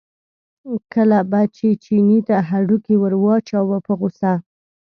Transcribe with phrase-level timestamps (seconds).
[0.93, 4.33] کله به یې چیني ته هډوکی ور واچاوه په غوسه.